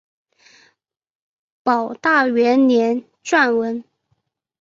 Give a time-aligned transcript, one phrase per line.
[1.61, 3.83] 保大元年撰文。